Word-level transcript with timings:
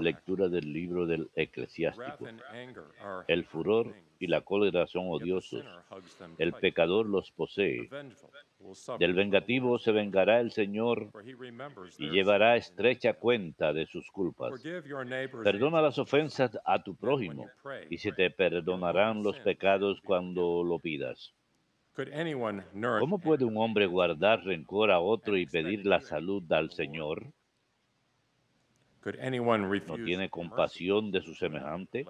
Lectura 0.00 0.48
del 0.48 0.72
libro 0.72 1.06
del 1.06 1.30
eclesiástico. 1.34 2.26
El 3.28 3.44
furor 3.44 3.94
y 4.18 4.26
la 4.26 4.40
cólera 4.40 4.86
son 4.86 5.08
odiosos. 5.08 5.64
El 6.38 6.54
pecador 6.54 7.06
los 7.06 7.30
posee. 7.30 7.88
Del 8.98 9.12
vengativo 9.12 9.78
se 9.78 9.92
vengará 9.92 10.40
el 10.40 10.50
Señor 10.50 11.10
y 11.98 12.08
llevará 12.08 12.56
estrecha 12.56 13.12
cuenta 13.12 13.74
de 13.74 13.86
sus 13.86 14.10
culpas. 14.10 14.50
Forgive 14.50 14.88
your 14.88 15.04
neighbor's 15.04 15.44
Perdona 15.44 15.82
las 15.82 15.98
ofensas 15.98 16.58
a 16.64 16.82
tu 16.82 16.96
prójimo 16.96 17.50
y 17.90 17.98
se 17.98 18.12
te 18.12 18.30
perdonarán 18.30 19.22
los 19.22 19.38
pecados 19.40 20.00
cuando 20.00 20.64
lo 20.64 20.78
pidas. 20.78 21.34
Could 21.94 22.12
anyone 22.12 22.64
nourish 22.72 23.00
¿Cómo 23.00 23.18
puede 23.18 23.44
un 23.44 23.56
hombre 23.58 23.86
guardar 23.86 24.42
rencor 24.42 24.90
a 24.90 24.98
otro 25.00 25.36
y 25.36 25.46
pedir 25.46 25.86
la 25.86 26.00
salud 26.00 26.50
al 26.50 26.70
Señor? 26.70 27.32
¿No 29.98 30.04
tiene 30.04 30.30
compasión 30.30 31.10
de 31.10 31.20
su 31.20 31.34
semejante? 31.34 32.04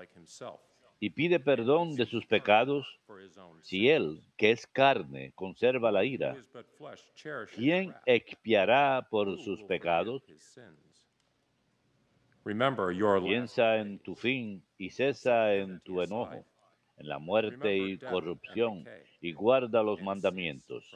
¿Y 1.00 1.10
pide 1.10 1.40
perdón 1.40 1.96
de 1.96 2.06
sus 2.06 2.24
pecados? 2.24 2.98
Si 3.62 3.88
él, 3.90 4.22
que 4.36 4.52
es 4.52 4.66
carne, 4.66 5.32
conserva 5.34 5.90
la 5.92 6.04
ira, 6.04 6.36
¿quién 7.54 7.94
expiará 8.06 9.06
por 9.10 9.38
sus 9.38 9.62
pecados? 9.64 10.22
Piensa 13.28 13.76
en 13.78 13.98
tu 13.98 14.14
fin 14.14 14.62
y 14.78 14.90
cesa 14.90 15.54
en 15.54 15.80
tu 15.80 16.00
enojo, 16.00 16.44
en 16.98 17.08
la 17.08 17.18
muerte 17.18 17.76
y 17.76 17.98
corrupción, 17.98 18.84
y 19.20 19.32
guarda 19.32 19.82
los 19.82 20.00
mandamientos. 20.02 20.94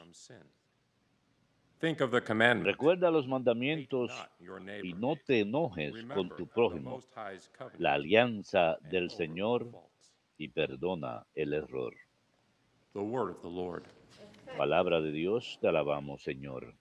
Recuerda 1.81 3.09
los 3.09 3.27
mandamientos 3.27 4.11
y 4.83 4.93
no 4.93 5.15
te 5.15 5.41
enojes 5.41 5.93
con 6.13 6.29
tu 6.29 6.45
prójimo, 6.47 7.01
la 7.77 7.93
alianza 7.93 8.77
del 8.91 9.09
Señor 9.09 9.67
y 10.37 10.49
perdona 10.49 11.25
el 11.35 11.53
error. 11.53 11.93
The 12.93 12.99
word 12.99 13.31
of 13.31 13.41
the 13.41 13.49
Lord. 13.49 13.83
Palabra 14.57 14.99
de 14.99 15.11
Dios, 15.11 15.57
te 15.61 15.67
alabamos, 15.67 16.23
Señor. 16.23 16.73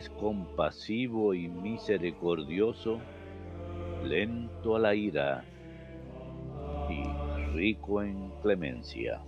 Es 0.00 0.08
compasivo 0.08 1.34
y 1.34 1.46
misericordioso, 1.46 3.00
lento 4.02 4.76
a 4.76 4.78
la 4.78 4.94
ira 4.94 5.44
y 6.88 7.02
rico 7.54 8.02
en 8.02 8.30
clemencia. 8.40 9.20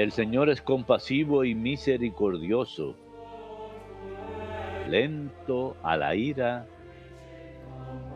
El 0.00 0.10
Señor 0.10 0.50
es 0.50 0.60
compasivo 0.60 1.44
y 1.44 1.54
misericordioso, 1.54 2.96
lento 4.88 5.76
a 5.84 5.96
la 5.96 6.16
ira 6.16 6.66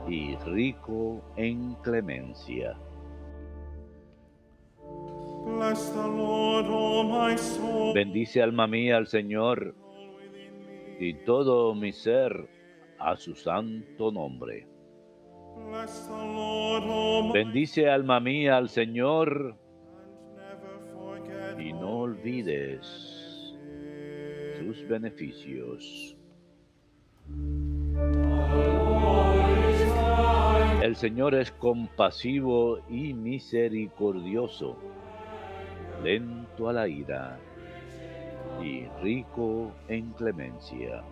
y 0.08 0.34
rico 0.38 1.22
en 1.36 1.74
clemencia. 1.84 2.76
Bendice 7.94 8.42
alma 8.42 8.66
mía 8.66 8.96
al 8.96 9.06
Señor 9.06 9.74
y 10.98 11.14
todo 11.24 11.74
mi 11.74 11.92
ser 11.92 12.48
a 12.98 13.16
su 13.16 13.34
santo 13.34 14.10
nombre. 14.10 14.66
Bendice 17.32 17.88
alma 17.88 18.20
mía 18.20 18.56
al 18.56 18.68
Señor 18.68 19.56
y 21.58 21.72
no 21.72 22.00
olvides 22.00 23.56
sus 24.58 24.86
beneficios. 24.88 26.16
El 30.82 30.94
Señor 30.94 31.34
es 31.34 31.50
compasivo 31.52 32.78
y 32.88 33.12
misericordioso, 33.12 34.76
lento 36.02 36.68
a 36.68 36.72
la 36.72 36.88
ira 36.88 37.38
y 38.62 38.86
rico 39.02 39.72
en 39.88 40.10
clemencia. 40.12 41.02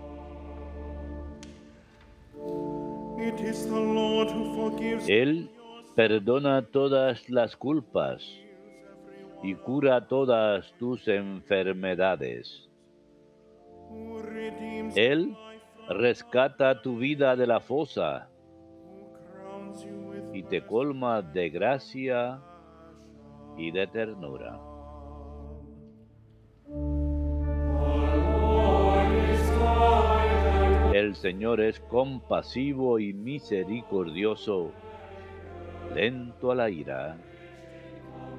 Él 5.09 5.50
perdona 5.94 6.62
todas 6.62 7.28
las 7.31 7.56
culpas 7.56 8.23
y 9.43 9.55
cura 9.55 10.06
todas 10.09 10.73
tus 10.78 11.06
enfermedades. 11.09 12.69
Él 14.94 15.37
rescata 15.89 16.81
tu 16.81 16.97
vida 16.97 17.37
de 17.37 17.47
la 17.47 17.61
fosa 17.61 18.28
y 20.33 20.43
te 20.43 20.65
colma 20.67 21.23
de 21.23 21.50
gracia 21.50 22.41
y 23.56 23.71
de 23.71 23.87
ternura. 23.87 24.74
El 31.14 31.20
Señor 31.20 31.60
es 31.60 31.78
compasivo 31.78 32.98
y 32.98 33.12
misericordioso, 33.12 34.72
lento 35.94 36.50
a 36.50 36.56
la 36.56 36.69
ira 36.69 37.16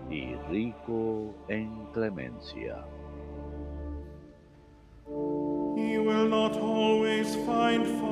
y 0.09 0.35
rico 0.51 1.33
en 1.47 1.85
clemencia. 1.93 2.85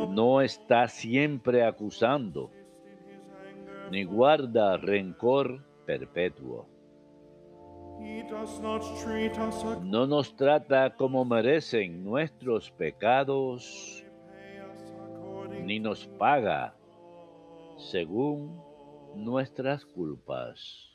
No 0.10 0.42
está 0.42 0.88
siempre 0.88 1.66
acusando, 1.66 2.50
ni 3.92 4.06
guarda 4.06 4.78
rencor 4.78 5.62
perpetuo. 5.86 6.70
No 9.84 10.08
nos 10.08 10.36
trata 10.38 10.96
como 10.96 11.26
merecen 11.26 12.02
nuestros 12.06 12.72
pecados, 12.72 14.03
ni 15.64 15.80
nos 15.80 16.08
paga 16.20 16.76
según 17.78 18.62
nuestras 19.16 19.86
culpas. 19.86 20.92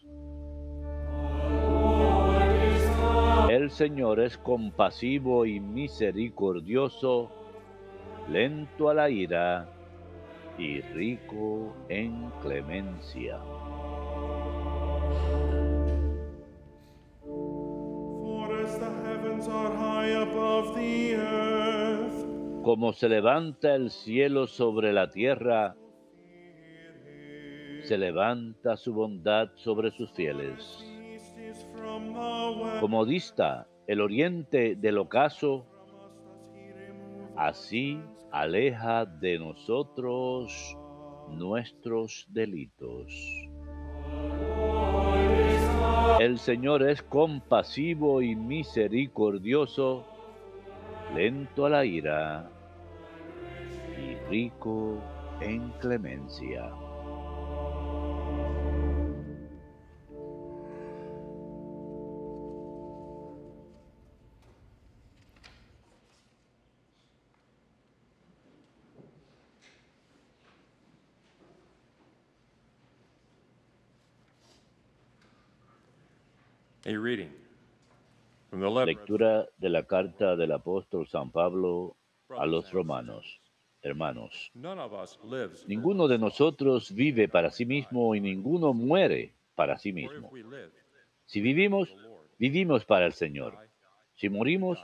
El 3.50 3.70
Señor 3.70 4.20
es 4.20 4.36
compasivo 4.36 5.46
y 5.46 5.58
misericordioso, 5.58 7.30
lento 8.30 8.90
a 8.90 8.94
la 8.94 9.08
ira 9.08 9.68
y 10.58 10.80
rico 10.80 11.74
en 11.88 12.30
clemencia. 12.42 13.40
Como 22.68 22.92
se 22.92 23.08
levanta 23.08 23.74
el 23.74 23.88
cielo 23.88 24.46
sobre 24.46 24.92
la 24.92 25.08
tierra, 25.08 25.74
se 27.80 27.96
levanta 27.96 28.76
su 28.76 28.92
bondad 28.92 29.48
sobre 29.54 29.90
sus 29.90 30.12
fieles. 30.12 30.84
Como 32.78 33.06
dista 33.06 33.66
el 33.86 34.02
oriente 34.02 34.76
del 34.76 34.98
ocaso, 34.98 35.64
así 37.36 38.02
aleja 38.32 39.06
de 39.06 39.38
nosotros 39.38 40.76
nuestros 41.30 42.26
delitos. 42.28 43.10
El 46.20 46.38
Señor 46.38 46.82
es 46.82 47.02
compasivo 47.02 48.20
y 48.20 48.36
misericordioso, 48.36 50.04
lento 51.14 51.64
a 51.64 51.70
la 51.70 51.86
ira 51.86 52.50
rico 54.28 55.00
en 55.40 55.70
clemencia. 55.80 56.70
Lectura 78.84 79.46
de 79.58 79.68
la 79.68 79.84
carta 79.84 80.36
del 80.36 80.52
apóstol 80.52 81.06
San 81.06 81.30
Pablo 81.30 81.96
a 82.30 82.46
los 82.46 82.72
romanos. 82.72 83.40
Hermanos, 83.88 84.52
ninguno 85.66 86.08
de 86.08 86.18
nosotros 86.18 86.92
vive 86.94 87.28
para 87.28 87.50
sí 87.50 87.64
mismo 87.64 88.14
y 88.14 88.20
ninguno 88.20 88.74
muere 88.74 89.32
para 89.54 89.78
sí 89.78 89.92
mismo. 89.92 90.30
Si 91.24 91.40
vivimos, 91.40 91.96
vivimos 92.38 92.84
para 92.84 93.06
el 93.06 93.12
Señor. 93.12 93.56
Si 94.14 94.28
morimos, 94.28 94.78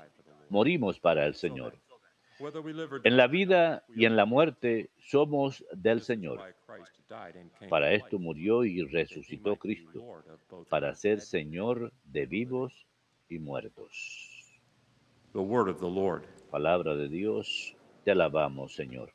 morimos 0.49 0.99
para 1.01 1.27
el 1.27 1.35
Señor. 1.35 1.77
En 3.05 3.17
la 3.17 3.27
vida 3.27 3.85
y 3.95 4.07
en 4.07 4.17
la 4.17 4.25
muerte 4.25 4.91
somos 4.99 5.65
del 5.73 6.01
Señor. 6.01 6.41
Para 7.69 7.91
to 7.91 7.95
esto 7.95 8.19
murió 8.19 8.65
y 8.65 8.83
resucitó 8.83 9.57
Cristo, 9.57 10.25
para 10.69 10.95
ser 10.95 11.21
Señor 11.21 11.93
de 12.05 12.27
vivos 12.27 12.87
y 13.29 13.39
muertos. 13.39 13.91
Palabra 16.51 16.95
de 16.95 17.09
Dios, 17.09 17.74
te 18.05 18.13
alabamos, 18.13 18.75
Señor. 18.75 19.13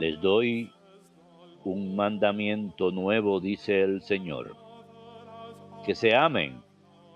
Les 0.00 0.20
doy 0.20 0.70
un 1.64 1.96
mandamiento 1.96 2.90
nuevo, 2.90 3.40
dice 3.40 3.82
el 3.82 4.02
Señor, 4.02 4.54
que 5.84 5.94
se 5.94 6.14
amen 6.14 6.62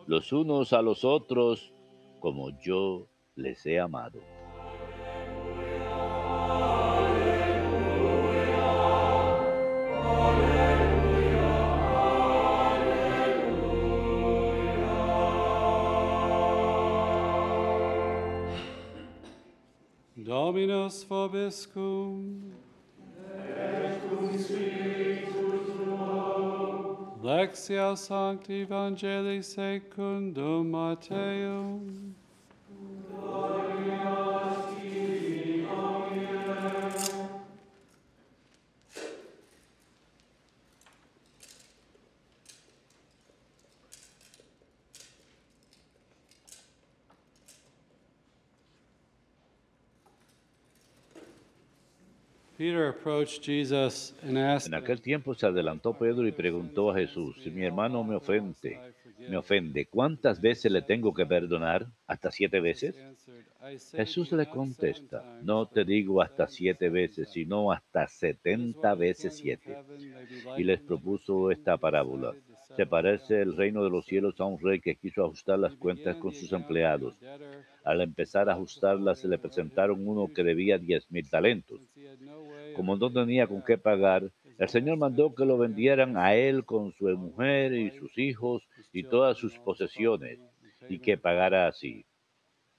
los 0.07 0.33
unos 0.33 0.73
a 0.73 0.81
los 0.81 1.05
otros 1.05 1.73
como 2.21 2.51
yo 2.61 3.07
les 3.37 3.65
he 3.67 3.79
amado. 3.79 4.21
Lexia 27.23 27.97
Sancti 27.97 28.63
Evangelii 28.63 29.43
secundum 29.43 30.71
Matteum. 30.71 32.20
En 54.67 54.75
aquel 54.75 55.01
tiempo 55.01 55.35
se 55.35 55.47
adelantó 55.47 55.95
Pedro 55.95 56.29
y 56.29 56.33
preguntó 56.33 56.91
a 56.91 56.95
Jesús, 56.95 57.41
si 57.43 57.51
mi 57.51 57.65
hermano 57.65 58.05
me 58.05 58.17
ofende, 58.17 58.79
me 59.31 59.39
ofende, 59.39 59.87
¿cuántas 59.87 60.43
veces 60.43 60.71
le 60.71 60.83
tengo 60.83 61.15
que 61.15 61.25
perdonar? 61.25 61.87
¿Hasta 62.07 62.31
siete 62.31 62.61
veces? 62.61 62.95
Jesús 63.93 64.33
le 64.33 64.45
contesta, 64.47 65.41
no 65.43 65.65
te 65.65 65.87
digo 65.87 66.21
hasta 66.21 66.49
siete 66.49 66.91
veces, 66.91 67.31
sino 67.31 67.73
hasta 67.73 68.07
setenta 68.09 68.95
veces 68.95 69.39
siete. 69.39 69.79
Y 70.59 70.65
les 70.65 70.81
propuso 70.81 71.51
esta 71.51 71.79
parábola. 71.79 72.35
Se 72.77 72.87
parece 72.87 73.41
el 73.41 73.57
reino 73.57 73.83
de 73.83 73.91
los 73.91 74.05
cielos 74.05 74.39
a 74.39 74.45
un 74.45 74.61
rey 74.61 74.81
que 74.81 74.97
quiso 74.97 75.25
ajustar 75.25 75.59
las 75.59 75.75
cuentas 75.77 76.17
con 76.17 76.33
sus 76.33 76.53
empleados. 76.53 77.17
Al 77.85 78.01
empezar 78.01 78.49
a 78.49 78.53
ajustarlas, 78.53 79.19
se 79.19 79.29
le 79.29 79.39
presentaron 79.39 80.07
uno 80.07 80.29
que 80.33 80.45
debía 80.45 80.79
diez 80.79 81.11
mil 81.11 81.29
talentos. 81.29 81.81
Como 82.75 82.97
no 82.97 83.13
tenía 83.13 83.47
con 83.47 83.63
qué 83.63 83.79
pagar, 83.79 84.31
el 84.59 84.69
Señor 84.69 84.99
mandó 84.99 85.35
que 85.35 85.45
lo 85.45 85.57
vendieran 85.59 86.17
a 86.17 86.35
él 86.35 86.65
con 86.65 86.93
su 86.93 87.05
mujer 87.17 87.73
y 87.73 87.91
sus 87.91 88.17
hijos 88.19 88.63
y 88.93 89.05
todas 89.05 89.39
sus 89.39 89.59
posesiones, 89.59 90.39
y 90.89 90.99
que 90.99 91.17
pagara 91.17 91.67
así. 91.67 92.05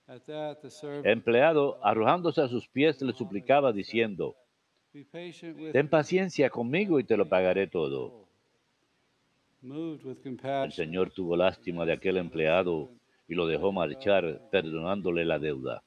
El 0.08 1.12
empleado, 1.12 1.80
arrojándose 1.84 2.42
a 2.42 2.48
sus 2.48 2.68
pies, 2.68 3.02
le 3.02 3.14
suplicaba 3.14 3.72
diciendo, 3.72 4.36
Ten 5.72 5.88
paciencia 5.88 6.50
conmigo 6.50 7.00
y 7.00 7.06
te 7.06 7.16
lo 7.16 7.30
pagaré 7.30 7.68
todo. 7.68 8.28
El 9.64 10.72
Señor 10.72 11.12
tuvo 11.12 11.38
lástima 11.38 11.86
de 11.86 11.94
aquel 11.94 12.18
empleado 12.18 12.90
y 13.28 13.36
lo 13.36 13.48
dejó 13.48 13.71
marchar, 13.71 14.42
perdonándole 14.52 15.24
la 15.24 15.40
deuda. 15.40 15.83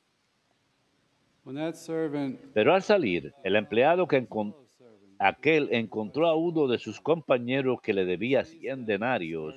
Pero 2.55 2.75
al 2.75 2.83
salir, 2.83 3.33
el 3.43 3.57
empleado 3.57 4.07
que 4.09 4.17
encon- 4.27 4.55
aquel 5.19 5.69
encontró 5.73 6.27
a 6.27 6.35
uno 6.35 6.67
de 6.69 6.79
sus 6.79 7.01
compañeros 7.01 7.81
que 7.83 7.93
le 7.93 8.05
debía 8.05 8.45
cien 8.45 8.87
denarios 8.87 9.55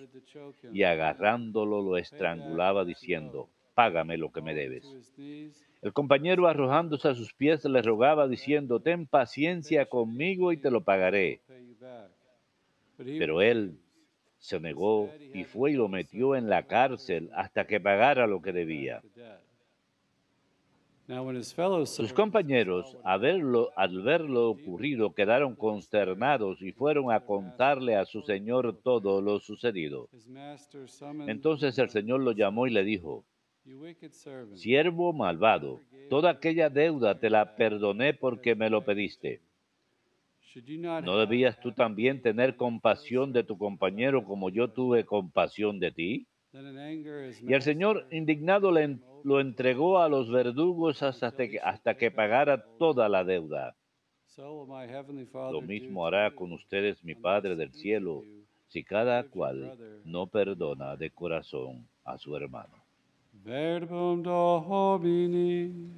y 0.74 0.84
agarrándolo 0.84 1.82
lo 1.82 1.98
estrangulaba 1.98 2.84
diciendo, 2.86 3.50
Págame 3.74 4.18
lo 4.18 4.32
que 4.32 4.42
me 4.42 4.56
debes. 4.56 4.86
El 5.84 5.94
compañero 5.94 6.48
arrojándose 6.48 7.08
a 7.10 7.16
sus 7.16 7.34
pies 7.34 7.64
le 7.66 7.82
rogaba 7.82 8.28
diciendo, 8.28 8.80
Ten 8.80 9.06
paciencia 9.06 9.86
conmigo 9.86 10.52
y 10.52 10.58
te 10.58 10.72
lo 10.72 10.82
pagaré. 10.82 11.42
Pero 13.20 13.42
él 13.42 13.78
se 14.40 14.60
negó 14.60 15.10
y 15.34 15.44
fue 15.44 15.72
y 15.72 15.76
lo 15.76 15.88
metió 15.88 16.36
en 16.36 16.50
la 16.50 16.64
cárcel 16.64 17.30
hasta 17.36 17.66
que 17.68 17.80
pagara 17.80 18.26
lo 18.28 18.42
que 18.42 18.52
debía. 18.54 19.02
Sus 21.86 22.12
compañeros, 22.12 22.98
al 23.06 23.22
verlo, 23.22 23.72
al 23.78 24.02
ver 24.02 24.22
lo 24.22 24.50
ocurrido, 24.50 25.14
quedaron 25.14 25.56
consternados 25.56 26.62
y 26.62 26.74
fueron 26.74 27.14
a 27.14 27.22
contarle 27.22 27.96
a 27.96 28.06
su 28.06 28.22
señor 28.24 28.82
todo 28.84 29.22
lo 29.22 29.40
sucedido. 29.40 30.10
Entonces 31.28 31.78
el 31.78 31.90
señor 31.90 32.20
lo 32.20 32.34
llamó 32.34 32.68
y 32.68 32.72
le 32.72 32.84
dijo, 32.84 33.24
Siervo 34.56 35.14
malvado, 35.14 35.80
toda 36.10 36.32
aquella 36.32 36.70
deuda 36.70 37.20
te 37.20 37.30
la 37.30 37.56
perdoné 37.56 38.14
porque 38.14 38.56
me 38.56 38.70
lo 38.70 38.84
pediste. 38.84 39.42
¿No 41.04 41.20
debías 41.20 41.60
tú 41.60 41.72
también 41.72 42.22
tener 42.22 42.56
compasión 42.56 43.32
de 43.32 43.44
tu 43.44 43.58
compañero 43.58 44.24
como 44.26 44.50
yo 44.50 44.70
tuve 44.70 45.06
compasión 45.06 45.80
de 45.80 45.92
ti? 45.92 46.28
Y 47.42 47.54
el 47.54 47.62
Señor, 47.62 48.08
indignado, 48.12 48.72
le 48.72 48.98
lo 49.24 49.40
entregó 49.42 50.00
a 50.00 50.08
los 50.08 50.32
verdugos 50.32 51.04
hasta 51.04 51.32
que, 51.36 51.60
hasta 51.60 51.98
que 51.98 52.12
pagara 52.12 52.64
toda 52.78 53.10
la 53.10 53.24
deuda. 53.24 53.76
Lo 54.38 55.62
mismo 55.62 56.06
hará 56.06 56.34
con 56.34 56.54
ustedes 56.54 57.04
mi 57.04 57.16
Padre 57.16 57.56
del 57.56 57.74
cielo, 57.74 58.24
si 58.68 58.84
cada 58.84 59.24
cual 59.24 60.02
no 60.06 60.28
perdona 60.28 60.96
de 60.96 61.10
corazón 61.10 61.88
a 62.06 62.18
su 62.18 62.36
hermano. 62.36 62.76
Verbum 63.34 64.24
Domini. 64.24 65.92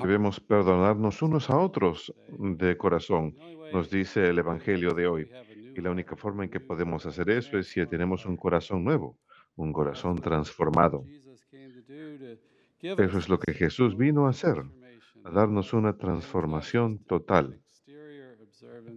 Debemos 0.00 0.40
perdonarnos 0.40 1.22
unos 1.22 1.50
a 1.50 1.56
otros 1.58 2.12
de 2.38 2.76
corazón, 2.76 3.36
nos 3.72 3.90
dice 3.90 4.28
el 4.28 4.38
Evangelio 4.38 4.94
de 4.94 5.06
hoy. 5.06 5.30
Y 5.76 5.80
la 5.80 5.90
única 5.90 6.16
forma 6.16 6.44
en 6.44 6.50
que 6.50 6.60
podemos 6.60 7.06
hacer 7.06 7.30
eso 7.30 7.58
es 7.58 7.68
si 7.68 7.84
tenemos 7.86 8.26
un 8.26 8.36
corazón 8.36 8.84
nuevo, 8.84 9.18
un 9.56 9.72
corazón 9.72 10.16
transformado. 10.20 11.04
Eso 12.82 13.18
es 13.18 13.28
lo 13.28 13.38
que 13.38 13.54
Jesús 13.54 13.96
vino 13.96 14.26
a 14.26 14.30
hacer, 14.30 14.62
a 15.24 15.30
darnos 15.30 15.72
una 15.72 15.96
transformación 15.96 16.98
total, 17.04 17.60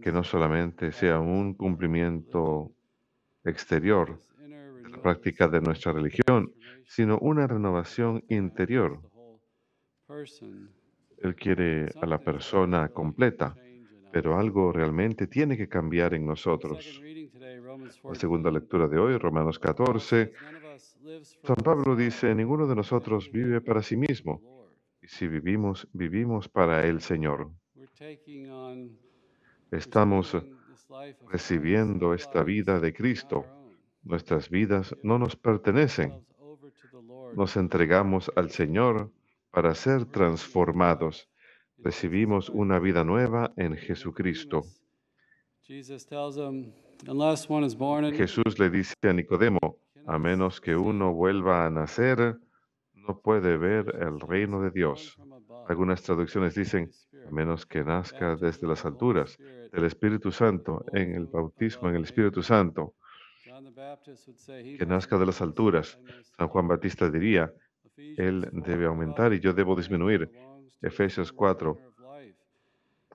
que 0.02 0.12
no 0.12 0.24
solamente 0.24 0.92
sea 0.92 1.20
un 1.20 1.54
cumplimiento 1.54 2.72
exterior 3.44 4.20
práctica 5.04 5.48
de 5.48 5.62
nuestra 5.62 5.92
religión, 5.92 6.52
sino 6.86 7.20
una 7.20 7.46
renovación 7.46 8.24
interior. 8.30 9.00
Él 11.18 11.36
quiere 11.36 11.90
a 12.02 12.06
la 12.06 12.18
persona 12.18 12.90
completa, 12.90 13.56
pero 14.12 14.38
algo 14.38 14.72
realmente 14.72 15.28
tiene 15.28 15.58
que 15.58 15.68
cambiar 15.68 16.14
en 16.14 16.26
nosotros. 16.26 17.02
La 18.04 18.16
segunda 18.16 18.50
lectura 18.50 18.88
de 18.88 18.98
hoy, 18.98 19.18
Romanos 19.18 19.60
14, 19.60 20.34
San 21.44 21.56
Pablo 21.58 21.96
dice, 21.96 22.34
ninguno 22.34 22.66
de 22.68 22.76
nosotros 22.76 23.32
vive 23.32 23.62
para 23.62 23.82
sí 23.82 23.96
mismo, 23.98 24.42
y 25.02 25.08
si 25.08 25.28
vivimos, 25.28 25.88
vivimos 25.94 26.48
para 26.48 26.86
el 26.86 27.02
Señor. 27.02 27.52
Estamos 29.72 30.38
recibiendo 31.30 32.14
esta 32.14 32.44
vida 32.44 32.80
de 32.80 32.94
Cristo. 32.94 33.46
Nuestras 34.04 34.50
vidas 34.50 34.96
no 35.02 35.18
nos 35.18 35.36
pertenecen. 35.36 36.26
Nos 37.36 37.56
entregamos 37.58 38.32
al 38.36 38.52
Señor 38.52 39.12
para 39.52 39.74
ser 39.76 40.06
transformados. 40.06 41.30
Recibimos 41.78 42.50
una 42.50 42.80
vida 42.80 43.04
nueva 43.04 43.54
en 43.56 43.76
Jesucristo. 43.76 44.64
Jesús 48.14 48.60
le 48.60 48.70
dice 48.70 48.96
a 49.04 49.14
Nicodemo, 49.14 49.78
a 50.06 50.18
menos 50.20 50.60
que 50.60 50.76
uno 50.76 51.14
vuelva 51.14 51.66
a 51.66 51.70
nacer, 51.70 52.38
no 52.94 53.20
puede 53.20 53.58
ver 53.58 53.96
el 54.02 54.20
reino 54.20 54.62
de 54.62 54.72
Dios. 54.72 55.18
Algunas 55.68 56.02
traducciones 56.04 56.56
dicen, 56.56 56.92
a 57.28 57.32
menos 57.32 57.66
que 57.66 57.84
nazca 57.84 58.36
desde 58.36 58.68
las 58.68 58.86
alturas, 58.86 59.38
del 59.72 59.86
Espíritu 59.86 60.32
Santo, 60.32 60.86
en 60.94 61.16
el 61.16 61.26
bautismo 61.26 61.90
en 61.90 61.96
el 61.96 62.04
Espíritu 62.04 62.44
Santo, 62.44 62.96
que 64.78 64.86
nazca 64.86 65.18
de 65.18 65.26
las 65.26 65.42
alturas. 65.42 66.00
San 66.38 66.48
Juan 66.48 66.68
Batista 66.68 67.10
diría, 67.10 67.52
Él 67.96 68.50
debe 68.52 68.86
aumentar 68.86 69.34
y 69.34 69.40
yo 69.40 69.54
debo 69.54 69.76
disminuir. 69.76 70.32
Efesios 70.82 71.32
4. 71.32 71.78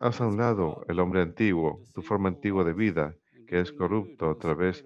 Haz 0.00 0.20
a 0.20 0.26
un 0.28 0.36
lado 0.36 0.84
el 0.88 1.00
hombre 1.00 1.22
antiguo, 1.22 1.82
tu 1.92 2.02
forma 2.02 2.28
antigua 2.28 2.62
de 2.62 2.72
vida, 2.72 3.14
que 3.46 3.60
es 3.60 3.72
corrupto 3.72 4.30
a 4.30 4.38
través 4.38 4.84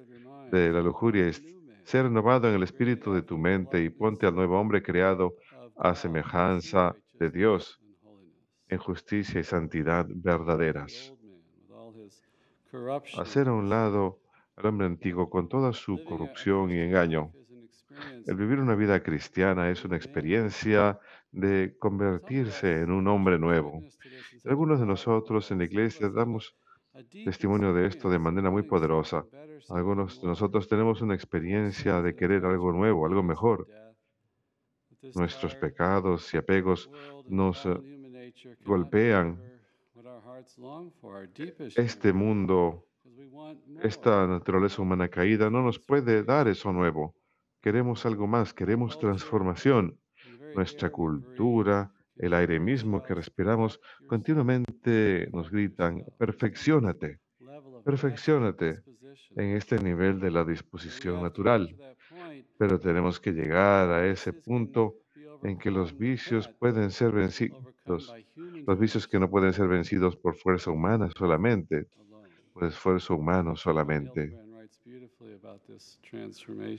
de 0.51 0.73
la 0.73 0.81
lujuria, 0.81 1.29
y 1.29 1.33
ser 1.85 2.05
renovado 2.05 2.49
en 2.49 2.55
el 2.55 2.63
espíritu 2.63 3.13
de 3.13 3.23
tu 3.23 3.37
mente 3.37 3.83
y 3.83 3.91
ponte 3.91 4.27
al 4.27 4.35
nuevo 4.35 4.59
hombre 4.59 4.83
creado 4.83 5.35
a 5.77 5.95
semejanza 5.95 6.95
de 7.19 7.31
Dios 7.31 7.79
en 8.69 8.79
justicia 8.79 9.41
y 9.41 9.45
santidad 9.45 10.07
verdaderas. 10.09 11.13
Hacer 13.19 13.49
a 13.49 13.53
un 13.53 13.69
lado 13.69 14.22
al 14.57 14.67
hombre 14.67 14.87
antiguo 14.87 15.29
con 15.31 15.49
toda 15.49 15.73
su 15.73 16.03
corrupción 16.05 16.71
y 16.71 16.79
engaño. 16.79 17.33
El 18.27 18.37
vivir 18.37 18.59
una 18.59 18.75
vida 18.75 19.03
cristiana 19.03 19.71
es 19.71 19.85
una 19.85 19.97
experiencia 19.97 20.99
de 21.31 21.77
convertirse 21.79 22.81
en 22.81 22.91
un 22.91 23.07
hombre 23.09 23.39
nuevo. 23.39 23.83
Algunos 24.45 24.81
de 24.81 24.87
nosotros 24.87 25.51
en 25.51 25.59
la 25.59 25.65
iglesia 25.65 26.09
damos 26.09 26.57
testimonio 27.25 27.73
de 27.73 27.87
esto 27.87 28.11
de 28.11 28.19
manera 28.19 28.51
muy 28.51 28.63
poderosa. 28.63 29.25
Algunos 29.71 30.21
de 30.21 30.29
nosotros 30.29 30.69
tenemos 30.69 31.01
una 31.01 31.15
experiencia 31.15 32.03
de 32.03 32.15
querer 32.15 32.45
algo 32.45 32.73
nuevo, 32.73 33.07
algo 33.07 33.23
mejor. 33.23 33.67
Nuestros 35.15 35.55
pecados 35.57 36.33
y 36.35 36.37
apegos 36.37 36.91
nos 37.29 37.65
eh, 37.67 38.33
golpean. 38.65 39.41
Este 41.77 42.13
mundo, 42.13 42.87
esta 43.83 44.27
naturaleza 44.27 44.83
humana 44.83 45.09
caída 45.09 45.51
no 45.51 45.63
nos 45.63 45.79
puede 45.79 46.23
dar 46.23 46.49
eso 46.49 46.73
nuevo. 46.73 47.15
Queremos 47.61 48.07
algo 48.07 48.27
más, 48.27 48.55
queremos 48.55 48.99
transformación. 48.99 49.99
Nuestra 50.55 50.91
cultura, 50.91 51.93
el 52.17 52.35
aire 52.35 52.61
mismo 52.61 53.03
que 53.03 53.15
respiramos, 53.15 53.81
continuamente 54.07 55.29
nos 55.33 55.51
gritan, 55.51 56.05
perfeccionate, 56.19 57.21
perfeccionate 57.85 58.83
en 59.37 59.57
este 59.57 59.79
nivel 59.79 60.21
de 60.21 60.31
la 60.31 60.45
disposición 60.45 61.23
natural. 61.23 61.77
Pero 62.59 62.79
tenemos 62.79 63.19
que 63.19 63.33
llegar 63.33 63.91
a 63.91 64.07
ese 64.07 64.33
punto 64.33 64.97
en 65.43 65.59
que 65.59 65.71
los 65.71 65.97
vicios 65.97 66.49
pueden 66.49 66.91
ser 66.91 67.13
vencidos, 67.13 68.15
los 68.67 68.79
vicios 68.79 69.09
que 69.09 69.19
no 69.19 69.29
pueden 69.29 69.53
ser 69.53 69.69
vencidos 69.69 70.17
por 70.17 70.37
fuerza 70.37 70.71
humana 70.71 71.11
solamente, 71.17 71.89
por 72.53 72.65
esfuerzo 72.65 73.17
humano 73.17 73.57
solamente. 73.57 74.37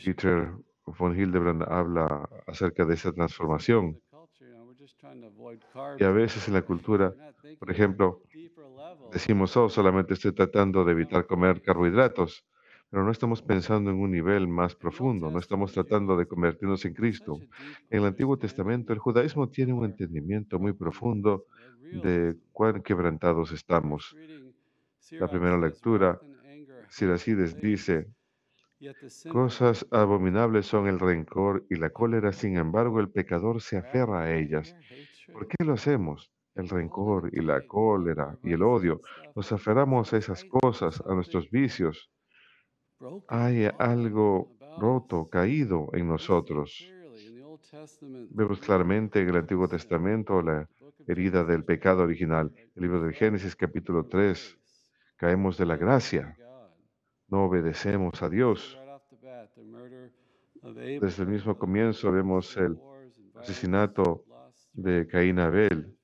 Peter 0.03 0.51
von 0.85 1.19
Hildebrand 1.19 1.63
habla 1.63 2.29
acerca 2.47 2.85
de 2.85 2.93
esa 2.93 3.11
transformación. 3.11 3.99
Y 5.99 6.03
a 6.03 6.11
veces 6.11 6.47
en 6.47 6.53
la 6.53 6.61
cultura, 6.61 7.13
por 7.59 7.71
ejemplo, 7.71 8.21
decimos, 9.11 9.55
oh, 9.57 9.69
solamente 9.69 10.13
estoy 10.13 10.33
tratando 10.33 10.83
de 10.83 10.91
evitar 10.91 11.25
comer 11.25 11.61
carbohidratos, 11.61 12.45
pero 12.89 13.03
no 13.03 13.11
estamos 13.11 13.41
pensando 13.41 13.89
en 13.91 13.99
un 13.99 14.11
nivel 14.11 14.47
más 14.47 14.75
profundo, 14.75 15.31
no 15.31 15.39
estamos 15.39 15.71
tratando 15.73 16.15
de 16.17 16.27
convertirnos 16.27 16.85
en 16.85 16.93
Cristo. 16.93 17.39
En 17.89 17.99
el 18.01 18.05
Antiguo 18.05 18.37
Testamento, 18.37 18.93
el 18.93 18.99
judaísmo 18.99 19.49
tiene 19.49 19.73
un 19.73 19.85
entendimiento 19.85 20.59
muy 20.59 20.73
profundo 20.73 21.45
de 21.89 22.35
cuán 22.51 22.81
quebrantados 22.83 23.51
estamos. 23.51 24.17
La 25.11 25.27
primera 25.27 25.57
lectura, 25.57 26.19
Siracides 26.89 27.55
dice, 27.59 28.07
Cosas 29.31 29.85
abominables 29.91 30.65
son 30.65 30.87
el 30.87 30.99
rencor 30.99 31.65
y 31.69 31.75
la 31.75 31.89
cólera, 31.89 32.33
sin 32.33 32.57
embargo 32.57 32.99
el 32.99 33.09
pecador 33.09 33.61
se 33.61 33.77
aferra 33.77 34.23
a 34.23 34.35
ellas. 34.35 34.75
¿Por 35.31 35.47
qué 35.47 35.63
lo 35.63 35.73
hacemos? 35.73 36.31
El 36.55 36.67
rencor 36.67 37.29
y 37.33 37.41
la 37.41 37.65
cólera 37.65 38.37
y 38.43 38.53
el 38.53 38.61
odio. 38.61 39.01
Nos 39.35 39.51
aferramos 39.51 40.13
a 40.13 40.17
esas 40.17 40.43
cosas, 40.45 41.01
a 41.05 41.13
nuestros 41.13 41.49
vicios. 41.49 42.11
Hay 43.27 43.69
algo 43.79 44.55
roto, 44.77 45.27
caído 45.29 45.89
en 45.93 46.07
nosotros. 46.07 46.85
Vemos 48.01 48.59
claramente 48.59 49.21
en 49.21 49.29
el 49.29 49.37
Antiguo 49.37 49.67
Testamento 49.67 50.41
la 50.41 50.69
herida 51.07 51.43
del 51.43 51.63
pecado 51.63 52.03
original. 52.03 52.51
El 52.75 52.83
libro 52.83 53.01
del 53.01 53.13
Génesis 53.13 53.55
capítulo 53.55 54.05
3. 54.05 54.59
Caemos 55.17 55.57
de 55.57 55.65
la 55.65 55.77
gracia 55.77 56.37
no 57.33 57.45
obedecemos 57.45 58.21
a 58.21 58.29
Dios. 58.29 58.77
Desde 61.01 61.23
el 61.23 61.29
mismo 61.29 61.57
comienzo 61.57 62.11
vemos 62.11 62.55
el 62.57 62.77
asesinato 63.35 64.23
de 64.73 65.07
Caín 65.07 65.39
Abel, 65.39 65.97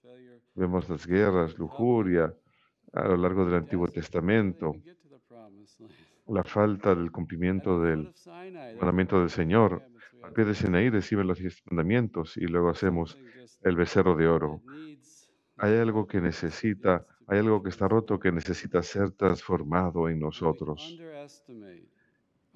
vemos 0.56 0.90
las 0.90 1.06
guerras, 1.06 1.56
lujuria 1.60 2.34
a 2.94 3.08
lo 3.10 3.18
largo 3.18 3.46
del 3.46 3.56
Antiguo 3.56 3.88
Testamento, 3.88 4.76
la 6.28 6.44
falta 6.44 6.96
del 6.96 7.12
cumplimiento 7.12 7.80
del 7.80 8.12
mandamiento 8.80 9.20
del 9.20 9.30
Señor. 9.30 9.84
Al 10.24 10.34
pie 10.34 10.46
de 10.46 10.90
reciben 10.90 11.28
los 11.28 11.38
diez 11.38 11.62
mandamientos 11.70 12.38
y 12.38 12.48
luego 12.48 12.70
hacemos 12.70 13.20
el 13.62 13.76
becerro 13.76 14.16
de 14.16 14.28
oro. 14.28 14.62
Hay 15.58 15.78
algo 15.78 16.08
que 16.08 16.22
necesita 16.22 17.06
hay 17.30 17.40
algo 17.40 17.62
que 17.62 17.70
está 17.70 17.88
roto 17.88 18.20
que 18.20 18.32
necesita 18.32 18.82
ser 18.82 19.12
transformado 19.12 20.10
en 20.10 20.20
nosotros. 20.20 20.98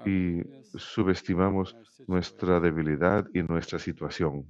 Y 0.05 0.41
subestimamos 0.75 1.77
nuestra 2.07 2.59
debilidad 2.59 3.27
y 3.33 3.43
nuestra 3.43 3.77
situación. 3.77 4.45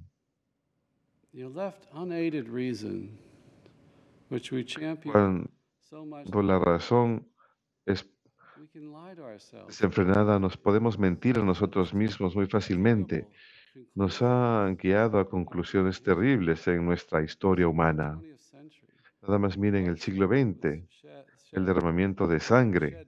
Cuando 5.11 6.41
la 6.41 6.59
razón 6.59 7.27
es 7.85 8.09
desenfrenada, 9.67 10.39
nos 10.39 10.57
podemos 10.57 10.97
mentir 10.97 11.37
a 11.37 11.43
nosotros 11.43 11.93
mismos 11.93 12.35
muy 12.35 12.47
fácilmente. 12.47 13.27
Nos 13.93 14.21
han 14.21 14.77
guiado 14.77 15.19
a 15.19 15.29
conclusiones 15.29 16.01
terribles 16.01 16.67
en 16.67 16.85
nuestra 16.85 17.23
historia 17.23 17.67
humana. 17.67 18.19
Nada 19.23 19.39
más 19.39 19.57
miren 19.57 19.85
el 19.87 19.97
siglo 19.97 20.27
XX, 20.27 20.83
el 21.53 21.65
derramamiento 21.65 22.27
de 22.27 22.39
sangre 22.39 23.07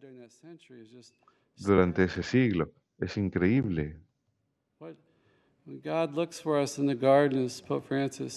durante 1.58 2.06
ese 2.06 2.24
siglo. 2.24 2.72
Es 2.98 3.18
increíble. 3.18 4.00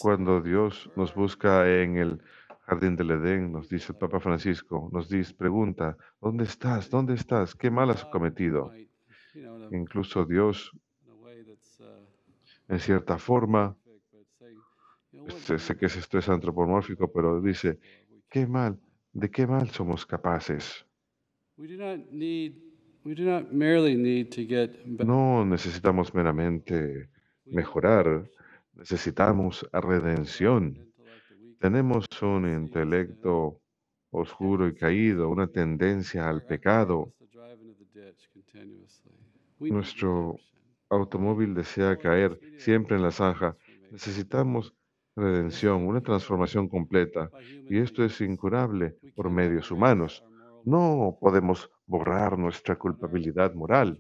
Cuando 0.00 0.40
Dios 0.40 0.90
nos 0.97 1.14
busca 1.14 1.82
en 1.82 1.97
el 1.97 2.23
jardín 2.66 2.97
del 2.97 3.11
Edén, 3.12 3.52
nos 3.52 3.68
dice 3.68 3.92
el 3.92 3.99
Papa 3.99 4.18
Francisco, 4.18 4.88
nos 4.92 5.08
dice, 5.08 5.35
pregunta, 5.35 5.97
¿dónde 6.20 6.44
estás? 6.44 6.90
¿Dónde 6.90 7.14
estás? 7.14 7.54
¿Qué 7.54 7.70
mal 7.70 7.90
has 7.90 8.04
cometido? 8.06 8.73
Incluso 9.70 10.25
Dios, 10.25 10.73
en 12.66 12.80
cierta 12.80 13.18
forma, 13.18 13.76
sé, 15.30 15.58
sé 15.58 15.75
good 15.75 15.76
que 15.76 15.87
es 15.87 15.97
esto 15.97 16.18
es 16.18 16.28
antropomórfico, 16.28 17.11
pero 17.12 17.40
dice, 17.40 17.78
¿qué 18.28 18.47
mal? 18.47 18.78
¿De 19.12 19.30
qué 19.30 19.47
mal 19.47 19.70
somos 19.70 20.06
capaces? 20.06 20.87
No 24.99 25.44
necesitamos 25.44 26.14
meramente 26.14 27.08
mejorar, 27.47 28.30
necesitamos 28.75 29.66
redención. 29.73 30.88
Tenemos 31.58 32.06
un 32.23 32.49
intelecto 32.49 33.61
oscuro 34.11 34.68
y 34.68 34.75
caído, 34.75 35.28
una 35.28 35.47
tendencia 35.49 36.28
al 36.28 36.44
pecado. 36.44 37.12
Nuestro 39.58 40.37
automóvil 40.88 41.54
desea 41.54 41.97
caer 41.97 42.38
siempre 42.58 42.97
en 42.97 43.02
la 43.02 43.11
zanja. 43.11 43.56
Necesitamos 43.90 44.75
redención, 45.18 45.87
una 45.87 46.00
transformación 46.00 46.68
completa. 46.68 47.30
Y 47.68 47.78
esto 47.78 48.04
es 48.04 48.20
incurable 48.20 48.96
por 49.14 49.30
medios 49.30 49.70
humanos. 49.70 50.25
No 50.64 51.16
podemos 51.20 51.70
borrar 51.87 52.38
nuestra 52.38 52.76
culpabilidad 52.76 53.54
moral. 53.54 53.98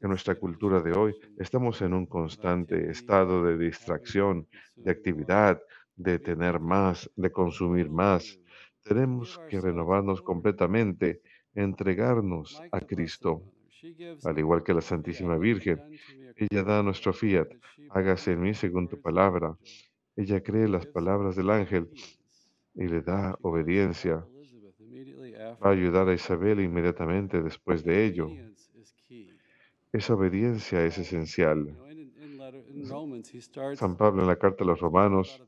En 0.00 0.08
nuestra 0.08 0.34
cultura 0.34 0.80
de 0.80 0.92
hoy 0.92 1.14
estamos 1.38 1.80
en 1.82 1.94
un 1.94 2.06
constante 2.06 2.90
estado 2.90 3.44
de 3.44 3.56
distracción, 3.56 4.46
de 4.74 4.90
actividad, 4.90 5.60
de 5.96 6.18
tener 6.18 6.60
más, 6.60 7.10
de 7.16 7.30
consumir 7.30 7.90
más. 7.90 8.38
Tenemos 8.82 9.40
que 9.48 9.60
renovarnos 9.60 10.22
completamente, 10.22 11.22
entregarnos 11.54 12.60
a 12.70 12.80
Cristo, 12.80 13.42
al 14.24 14.38
igual 14.38 14.62
que 14.62 14.74
la 14.74 14.80
Santísima 14.80 15.36
Virgen. 15.38 15.80
Ella 16.36 16.62
da 16.62 16.82
nuestro 16.82 17.12
fiat, 17.12 17.48
hágase 17.90 18.32
en 18.32 18.42
mí 18.42 18.54
según 18.54 18.88
tu 18.88 19.00
palabra. 19.00 19.56
Ella 20.16 20.42
cree 20.42 20.68
las 20.68 20.86
palabras 20.86 21.36
del 21.36 21.50
ángel 21.50 21.90
y 22.74 22.88
le 22.88 23.02
da 23.02 23.36
obediencia. 23.42 24.26
Va 25.62 25.68
a 25.68 25.72
ayudar 25.72 26.08
a 26.08 26.14
Isabel 26.14 26.60
inmediatamente 26.60 27.42
después 27.42 27.84
de 27.84 28.04
ello. 28.06 28.30
Esa 29.92 30.14
obediencia 30.14 30.84
es 30.84 30.98
esencial. 30.98 31.76
San 33.74 33.96
Pablo 33.96 34.22
en 34.22 34.28
la 34.28 34.36
carta 34.36 34.64
a 34.64 34.66
los 34.66 34.80
romanos 34.80 35.42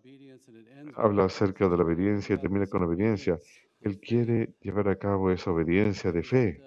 habla 0.94 1.24
acerca 1.24 1.68
de 1.68 1.76
la 1.76 1.84
obediencia 1.84 2.34
y 2.34 2.38
termina 2.38 2.66
con 2.66 2.82
obediencia. 2.82 3.38
Él 3.80 3.98
quiere 3.98 4.54
llevar 4.60 4.88
a 4.88 4.96
cabo 4.96 5.30
esa 5.30 5.50
obediencia 5.50 6.12
de 6.12 6.22
fe 6.22 6.62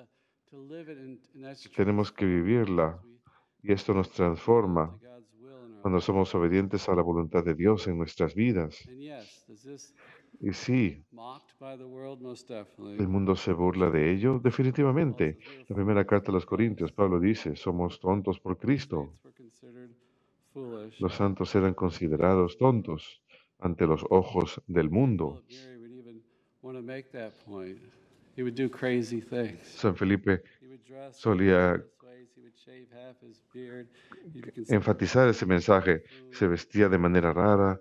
tenemos 1.76 2.12
que 2.12 2.26
vivirla 2.26 3.02
y 3.62 3.72
esto 3.72 3.94
nos 3.94 4.12
transforma 4.12 4.98
cuando 5.82 6.00
somos 6.00 6.34
obedientes 6.36 6.88
a 6.88 6.96
la 6.96 7.02
voluntad 7.02 7.44
de 7.44 7.56
Dios 7.56 7.88
en 7.88 7.98
nuestras 7.98 8.36
vidas. 8.36 8.88
Y 10.40 10.54
sí. 10.54 11.04
¿el 12.98 13.08
mundo 13.08 13.36
se 13.36 13.54
burla 13.54 13.90
de 13.90 14.12
ello? 14.12 14.40
Definitivamente. 14.40 15.38
La 15.68 15.76
primera 15.76 16.06
carta 16.06 16.32
a 16.32 16.34
los 16.34 16.46
Corintios, 16.46 16.92
Pablo 16.92 17.20
dice, 17.20 17.56
somos 17.56 18.00
tontos 18.00 18.40
por 18.40 18.58
Cristo. 18.58 19.14
Los 21.00 21.16
santos 21.16 21.54
eran 21.56 21.74
considerados 21.74 22.58
tontos 22.58 23.22
ante 23.60 23.86
los 23.86 24.04
ojos 24.10 24.62
del 24.68 24.90
mundo. 24.90 25.44
San 29.64 29.96
Felipe 29.96 30.44
solía 31.12 31.84
enfatizar 34.68 35.28
ese 35.30 35.46
mensaje. 35.46 36.04
Se 36.32 36.48
vestía 36.48 36.90
de 36.90 36.98
manera 36.98 37.34
rara, 37.34 37.80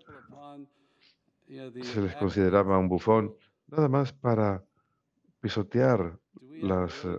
se 1.80 2.00
les 2.00 2.16
consideraba 2.16 2.78
un 2.78 2.88
bufón, 2.88 3.34
nada 3.68 3.88
más 3.88 4.12
para 4.12 4.64
pisotear 5.40 6.18
las, 6.60 7.04
eh, 7.04 7.18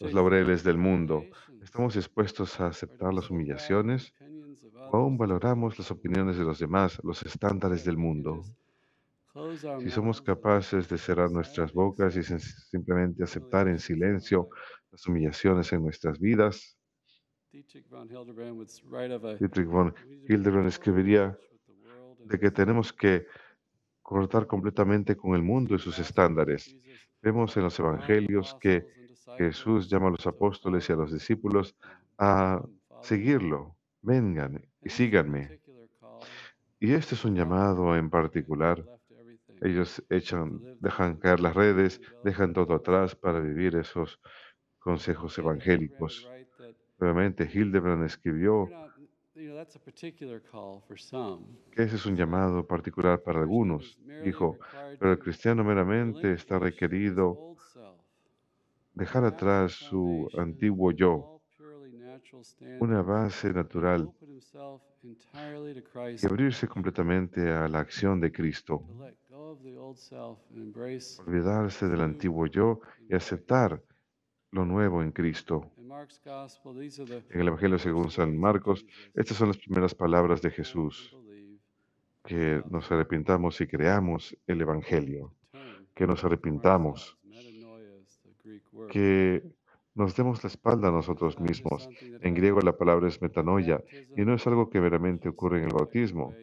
los 0.00 0.12
laureles 0.12 0.64
del 0.64 0.78
mundo. 0.78 1.28
¿Estamos 1.60 1.94
dispuestos 1.94 2.60
a 2.60 2.66
aceptar 2.68 3.12
las 3.14 3.30
humillaciones 3.30 4.14
o 4.90 4.96
aún 4.98 5.18
valoramos 5.18 5.78
las 5.78 5.90
opiniones 5.90 6.36
de 6.38 6.44
los 6.44 6.58
demás, 6.58 7.00
los 7.04 7.22
estándares 7.22 7.84
del 7.84 7.96
mundo? 7.98 8.48
Si 9.76 9.90
somos 9.90 10.20
capaces 10.20 10.88
de 10.88 10.98
cerrar 10.98 11.30
nuestras 11.30 11.72
bocas 11.72 12.16
y 12.16 12.22
simplemente 12.22 13.22
aceptar 13.22 13.68
en 13.68 13.78
silencio. 13.78 14.48
Las 14.90 15.06
humillaciones 15.06 15.72
en 15.72 15.82
nuestras 15.82 16.18
vidas, 16.18 16.78
Dietrich 17.50 17.86
von 17.88 19.94
Hildebrand 20.28 20.68
escribiría 20.68 21.38
de 22.18 22.38
que 22.38 22.50
tenemos 22.50 22.92
que 22.92 23.26
cortar 24.02 24.46
completamente 24.46 25.16
con 25.16 25.34
el 25.34 25.42
mundo 25.42 25.74
y 25.74 25.78
sus 25.78 25.98
estándares. 25.98 26.76
Vemos 27.22 27.56
en 27.56 27.64
los 27.64 27.78
evangelios 27.78 28.54
que 28.60 28.86
Jesús 29.38 29.88
llama 29.88 30.08
a 30.08 30.12
los 30.12 30.26
apóstoles 30.26 30.88
y 30.88 30.92
a 30.92 30.96
los 30.96 31.12
discípulos 31.12 31.74
a 32.18 32.62
seguirlo. 33.02 33.76
Vengan 34.02 34.62
y 34.82 34.90
síganme. 34.90 35.60
Y 36.80 36.92
este 36.92 37.14
es 37.14 37.24
un 37.24 37.34
llamado 37.34 37.96
en 37.96 38.10
particular. 38.10 38.84
Ellos 39.60 40.04
echan, 40.08 40.60
dejan 40.80 41.16
caer 41.16 41.40
las 41.40 41.54
redes, 41.54 42.00
dejan 42.24 42.52
todo 42.52 42.74
atrás 42.74 43.16
para 43.16 43.40
vivir 43.40 43.74
esos 43.74 44.20
consejos 44.78 45.38
evangélicos. 45.38 46.28
Obviamente, 46.98 47.48
Hildebrand 47.52 48.04
escribió 48.04 48.68
que 51.70 51.82
ese 51.82 51.96
es 51.96 52.06
un 52.06 52.16
llamado 52.16 52.66
particular 52.66 53.22
para 53.22 53.40
algunos. 53.40 53.98
Dijo, 54.24 54.58
pero 54.98 55.12
el 55.12 55.18
cristiano 55.18 55.62
meramente 55.62 56.32
está 56.32 56.58
requerido 56.58 57.56
dejar 58.94 59.24
atrás 59.24 59.72
su 59.72 60.28
antiguo 60.36 60.90
yo, 60.90 61.40
una 62.80 63.02
base 63.02 63.52
natural, 63.52 64.10
y 66.20 66.26
abrirse 66.26 66.66
completamente 66.66 67.48
a 67.52 67.68
la 67.68 67.78
acción 67.78 68.20
de 68.20 68.32
Cristo, 68.32 68.82
olvidarse 71.24 71.88
del 71.88 72.00
antiguo 72.00 72.46
yo 72.46 72.80
y 73.08 73.14
aceptar 73.14 73.80
lo 74.50 74.64
nuevo 74.64 75.02
en 75.02 75.12
Cristo. 75.12 75.70
En 77.30 77.40
el 77.40 77.48
Evangelio 77.48 77.78
según 77.78 78.10
San 78.10 78.38
Marcos, 78.38 78.86
estas 79.14 79.36
son 79.36 79.48
las 79.48 79.58
primeras 79.58 79.94
palabras 79.94 80.42
de 80.42 80.50
Jesús, 80.50 81.16
que 82.24 82.62
nos 82.70 82.90
arrepintamos 82.90 83.60
y 83.60 83.66
creamos 83.66 84.36
el 84.46 84.60
Evangelio, 84.60 85.34
que 85.94 86.06
nos 86.06 86.24
arrepintamos, 86.24 87.18
que 88.90 89.42
nos 89.94 90.14
demos 90.14 90.42
la 90.44 90.48
espalda 90.48 90.88
a 90.88 90.92
nosotros 90.92 91.40
mismos. 91.40 91.88
En 92.20 92.34
griego 92.34 92.60
la 92.60 92.76
palabra 92.76 93.08
es 93.08 93.20
metanoia 93.20 93.82
y 94.16 94.24
no 94.24 94.34
es 94.34 94.46
algo 94.46 94.70
que 94.70 94.80
meramente 94.80 95.28
ocurre 95.28 95.58
en 95.58 95.64
el 95.64 95.74
bautismo, 95.74 96.34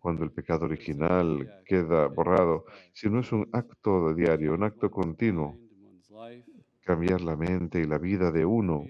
cuando 0.00 0.24
el 0.24 0.32
pecado 0.32 0.64
original 0.64 1.62
queda 1.64 2.08
borrado, 2.08 2.64
sino 2.92 3.20
es 3.20 3.30
un 3.30 3.48
acto 3.52 4.12
diario, 4.14 4.54
un 4.54 4.64
acto 4.64 4.90
continuo, 4.90 5.56
cambiar 6.84 7.20
la 7.20 7.36
mente 7.36 7.80
y 7.80 7.84
la 7.84 7.98
vida 7.98 8.30
de 8.30 8.44
uno, 8.44 8.84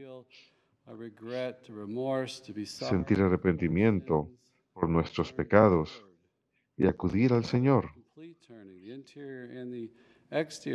sentir 2.64 3.20
arrepentimiento 3.20 4.30
por 4.72 4.88
nuestros 4.88 5.32
pecados 5.32 6.04
y 6.76 6.86
acudir 6.86 7.32
al 7.32 7.44
Señor. 7.44 7.90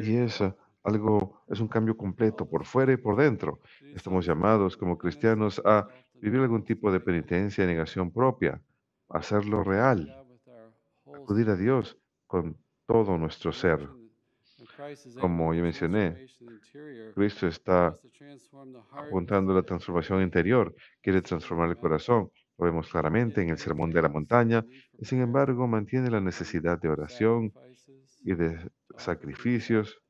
Y 0.03 0.17
es 0.17 0.41
eh, 0.41 0.53
algo, 0.83 1.43
es 1.47 1.59
un 1.59 1.67
cambio 1.67 1.97
completo 1.97 2.47
por 2.47 2.65
fuera 2.65 2.93
y 2.93 2.97
por 2.97 3.17
dentro. 3.17 3.59
Estamos 3.95 4.25
llamados 4.25 4.77
como 4.77 4.97
cristianos 4.97 5.61
a 5.65 5.87
vivir 6.13 6.39
algún 6.41 6.63
tipo 6.63 6.91
de 6.91 6.99
penitencia 6.99 7.63
y 7.63 7.67
negación 7.67 8.11
propia, 8.11 8.61
hacerlo 9.09 9.63
real, 9.63 10.25
acudir 11.13 11.49
a 11.49 11.55
Dios 11.55 11.97
con 12.25 12.57
todo 12.85 13.17
nuestro 13.17 13.51
ser. 13.51 13.87
Como 15.19 15.53
ya 15.53 15.61
mencioné, 15.61 16.27
Cristo 17.15 17.47
está 17.47 17.97
apuntando 18.91 19.51
a 19.51 19.55
la 19.55 19.63
transformación 19.63 20.21
interior, 20.21 20.73
quiere 21.01 21.21
transformar 21.21 21.69
el 21.69 21.77
corazón. 21.77 22.31
Lo 22.57 22.65
vemos 22.65 22.89
claramente 22.89 23.41
en 23.41 23.49
el 23.49 23.57
Sermón 23.57 23.91
de 23.91 24.01
la 24.01 24.09
Montaña, 24.09 24.65
y 24.97 25.05
sin 25.05 25.21
embargo 25.21 25.67
mantiene 25.67 26.09
la 26.09 26.21
necesidad 26.21 26.79
de 26.79 26.89
oración 26.89 27.53
y 28.23 28.33
de 28.33 28.71
sacrificios, 28.97 30.01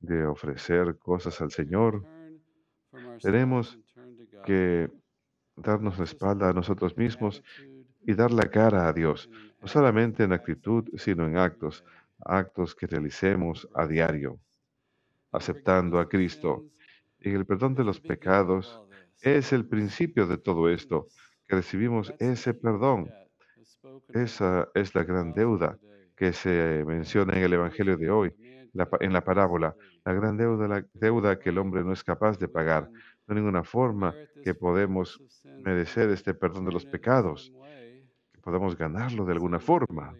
de 0.00 0.26
ofrecer 0.26 0.98
cosas 0.98 1.40
al 1.40 1.50
Señor. 1.50 2.04
Tenemos 3.20 3.78
que 4.44 4.90
darnos 5.56 5.98
la 5.98 6.04
espalda 6.04 6.48
a 6.48 6.52
nosotros 6.52 6.96
mismos 6.96 7.42
y 8.04 8.14
dar 8.14 8.32
la 8.32 8.50
cara 8.50 8.88
a 8.88 8.92
Dios, 8.92 9.30
no 9.60 9.68
solamente 9.68 10.24
en 10.24 10.32
actitud, 10.32 10.88
sino 10.96 11.26
en 11.26 11.36
actos, 11.36 11.84
actos 12.24 12.74
que 12.74 12.86
realicemos 12.86 13.68
a 13.74 13.86
diario, 13.86 14.38
aceptando 15.30 15.98
a 15.98 16.08
Cristo. 16.08 16.64
Y 17.20 17.30
el 17.30 17.46
perdón 17.46 17.74
de 17.74 17.84
los 17.84 18.00
pecados 18.00 18.82
es 19.20 19.52
el 19.52 19.66
principio 19.66 20.26
de 20.26 20.38
todo 20.38 20.68
esto, 20.68 21.06
que 21.46 21.56
recibimos 21.56 22.12
ese 22.18 22.54
perdón. 22.54 23.10
Esa 24.12 24.68
es 24.74 24.94
la 24.94 25.04
gran 25.04 25.32
deuda 25.32 25.78
que 26.16 26.32
se 26.32 26.84
menciona 26.86 27.36
en 27.36 27.44
el 27.44 27.52
Evangelio 27.54 27.96
de 27.96 28.10
hoy, 28.10 28.34
en 29.00 29.12
la 29.12 29.24
parábola, 29.24 29.76
la 30.04 30.12
gran 30.12 30.36
deuda, 30.36 30.68
la 30.68 30.86
deuda 30.94 31.38
que 31.38 31.50
el 31.50 31.58
hombre 31.58 31.84
no 31.84 31.92
es 31.92 32.02
capaz 32.02 32.38
de 32.38 32.48
pagar. 32.48 32.90
No 33.26 33.34
hay 33.34 33.36
ninguna 33.36 33.64
forma 33.64 34.14
que 34.42 34.54
podemos 34.54 35.20
merecer 35.62 36.10
este 36.10 36.34
perdón 36.34 36.64
de 36.64 36.72
los 36.72 36.84
pecados, 36.84 37.52
que 38.32 38.40
podamos 38.40 38.76
ganarlo 38.76 39.24
de 39.24 39.32
alguna 39.32 39.60
forma. 39.60 40.14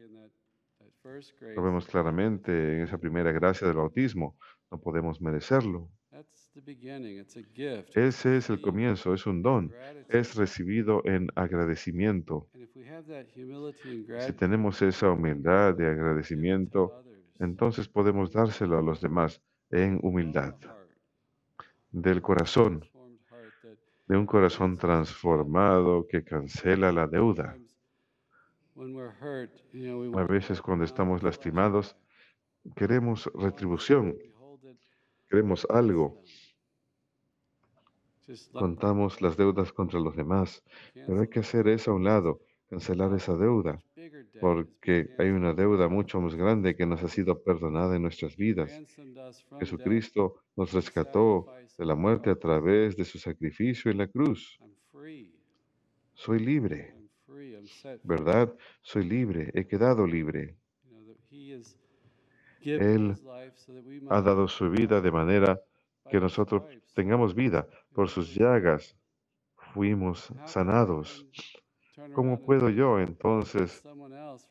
Lo 1.54 1.62
vemos 1.62 1.86
claramente 1.86 2.76
en 2.76 2.82
esa 2.82 2.98
primera 2.98 3.32
gracia 3.32 3.66
del 3.66 3.76
bautismo. 3.76 4.36
No 4.70 4.78
podemos 4.80 5.20
merecerlo. 5.20 5.90
Ese 7.94 8.36
es 8.36 8.50
el 8.50 8.60
comienzo, 8.60 9.14
es 9.14 9.26
un 9.26 9.42
don, 9.42 9.72
es 10.08 10.34
recibido 10.34 11.02
en 11.06 11.28
agradecimiento. 11.34 12.48
Si 14.18 14.32
tenemos 14.34 14.82
esa 14.82 15.10
humildad 15.10 15.74
de 15.74 15.86
agradecimiento, 15.86 17.02
entonces 17.38 17.88
podemos 17.88 18.30
dárselo 18.32 18.78
a 18.78 18.82
los 18.82 19.00
demás 19.00 19.40
en 19.70 19.98
humildad, 20.02 20.54
del 21.90 22.20
corazón, 22.20 22.84
de 24.06 24.16
un 24.16 24.26
corazón 24.26 24.76
transformado 24.76 26.06
que 26.06 26.22
cancela 26.22 26.92
la 26.92 27.06
deuda. 27.06 27.56
A 28.74 30.24
veces 30.24 30.62
cuando 30.62 30.84
estamos 30.84 31.22
lastimados, 31.22 31.96
queremos 32.74 33.30
retribución, 33.34 34.16
queremos 35.28 35.66
algo, 35.68 36.22
contamos 38.52 39.20
las 39.20 39.36
deudas 39.36 39.72
contra 39.72 40.00
los 40.00 40.16
demás, 40.16 40.64
pero 40.94 41.20
hay 41.20 41.28
que 41.28 41.40
hacer 41.40 41.68
eso 41.68 41.90
a 41.90 41.94
un 41.94 42.04
lado, 42.04 42.40
cancelar 42.68 43.12
esa 43.14 43.36
deuda, 43.36 43.78
porque 44.40 45.10
hay 45.18 45.28
una 45.28 45.52
deuda 45.52 45.88
mucho 45.88 46.20
más 46.22 46.34
grande 46.34 46.74
que 46.74 46.86
nos 46.86 47.02
ha 47.02 47.08
sido 47.08 47.42
perdonada 47.42 47.96
en 47.96 48.02
nuestras 48.02 48.36
vidas. 48.36 48.72
Jesucristo 49.58 50.42
nos 50.56 50.72
rescató 50.72 51.46
de 51.76 51.84
la 51.84 51.94
muerte 51.94 52.30
a 52.30 52.36
través 52.36 52.96
de 52.96 53.04
su 53.04 53.18
sacrificio 53.18 53.90
en 53.90 53.98
la 53.98 54.08
cruz. 54.08 54.58
Soy 56.14 56.38
libre, 56.38 57.01
¿verdad? 58.02 58.54
Soy 58.82 59.04
libre, 59.04 59.50
he 59.54 59.66
quedado 59.66 60.06
libre. 60.06 60.56
Él 62.60 63.14
ha 64.08 64.22
dado 64.22 64.48
su 64.48 64.70
vida 64.70 65.00
de 65.00 65.10
manera 65.10 65.60
que 66.08 66.20
nosotros 66.20 66.62
tengamos 66.94 67.34
vida. 67.34 67.66
Por 67.92 68.08
sus 68.08 68.34
llagas 68.34 68.96
fuimos 69.56 70.32
sanados. 70.44 71.26
¿Cómo 72.14 72.44
puedo 72.44 72.70
yo 72.70 72.98
entonces 72.98 73.82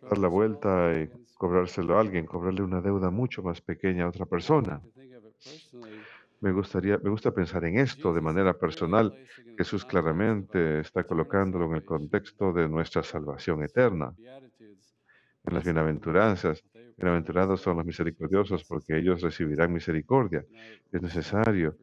dar 0.01 0.17
la 0.17 0.27
vuelta 0.27 0.93
y 0.99 1.09
cobrárselo 1.35 1.97
a 1.97 2.01
alguien, 2.01 2.25
cobrarle 2.25 2.63
una 2.63 2.81
deuda 2.81 3.09
mucho 3.09 3.41
más 3.41 3.61
pequeña 3.61 4.05
a 4.05 4.09
otra 4.09 4.25
persona? 4.25 4.81
Me 6.41 6.51
gustaría, 6.51 6.97
me 7.03 7.09
gusta 7.09 7.31
pensar 7.39 7.63
en 7.65 7.77
esto 7.79 8.13
de 8.13 8.21
manera 8.21 8.53
personal. 8.63 9.15
Jesús 9.57 9.85
claramente 9.85 10.79
está 10.81 11.03
colocándolo 11.05 11.65
en 11.67 11.75
el 11.75 11.85
contexto 11.85 12.51
de 12.51 12.67
nuestra 12.67 13.01
salvación 13.03 13.63
eterna. 13.63 14.13
En 15.43 15.53
las 15.53 15.63
bienaventuranzas, 15.63 16.63
bienaventurados 16.97 17.61
son 17.61 17.77
los 17.77 17.85
misericordiosos 17.85 18.65
porque 18.65 18.97
ellos 18.97 19.21
recibirán 19.21 19.71
misericordia. 19.71 20.43
Es 20.91 21.01
necesario 21.01 21.77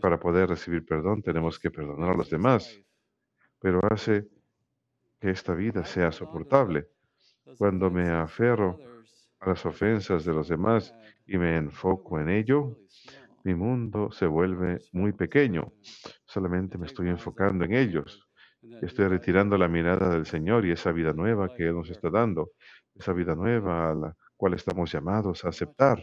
para 0.00 0.18
poder 0.18 0.48
recibir 0.48 0.84
perdón, 0.84 1.22
tenemos 1.22 1.58
que 1.58 1.70
perdonar 1.70 2.10
a 2.10 2.14
los 2.16 2.30
demás, 2.30 2.80
pero 3.60 3.80
hace 3.90 4.28
que 5.20 5.30
esta 5.30 5.54
vida 5.54 5.84
sea 5.84 6.12
soportable. 6.12 6.88
Cuando 7.56 7.90
me 7.90 8.08
aferro 8.10 8.82
a 9.40 9.48
las 9.50 9.64
ofensas 9.66 10.24
de 10.24 10.32
los 10.32 10.48
demás 10.48 10.94
y 11.26 11.38
me 11.38 11.56
enfoco 11.56 12.20
en 12.20 12.28
ello, 12.28 12.76
mi 13.44 13.54
mundo 13.54 14.10
se 14.12 14.26
vuelve 14.26 14.78
muy 14.92 15.12
pequeño. 15.12 15.72
Solamente 16.26 16.78
me 16.78 16.86
estoy 16.86 17.08
enfocando 17.08 17.64
en 17.64 17.74
ellos. 17.74 18.28
Estoy 18.82 19.08
retirando 19.08 19.56
la 19.56 19.68
mirada 19.68 20.10
del 20.10 20.26
Señor 20.26 20.66
y 20.66 20.72
esa 20.72 20.92
vida 20.92 21.12
nueva 21.12 21.48
que 21.54 21.68
Él 21.68 21.74
nos 21.74 21.90
está 21.90 22.10
dando, 22.10 22.50
esa 22.94 23.12
vida 23.12 23.34
nueva 23.34 23.90
a 23.90 23.94
la 23.94 24.16
cual 24.36 24.54
estamos 24.54 24.92
llamados 24.92 25.44
a 25.44 25.48
aceptar. 25.48 26.02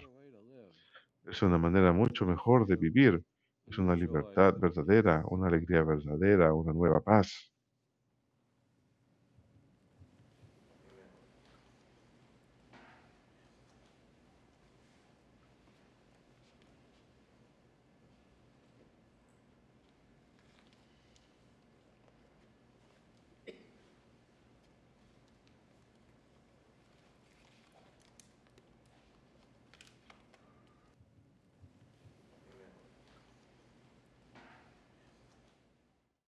Es 1.26 1.44
una 1.44 1.60
manera 1.60 1.94
mucho 1.94 2.26
mejor 2.26 2.66
de 2.66 2.76
vivir. 2.76 3.24
Es 3.68 3.78
una 3.78 3.96
libertad 3.96 4.56
verdadera, 4.58 5.24
una 5.28 5.48
alegría 5.48 5.84
verdadera, 5.84 6.54
una 6.54 6.74
nueva 6.74 7.02
paz. 7.02 7.52